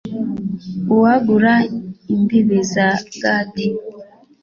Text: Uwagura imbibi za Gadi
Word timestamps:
Uwagura 0.93 1.53
imbibi 2.13 2.57
za 2.71 2.87
Gadi 3.21 3.67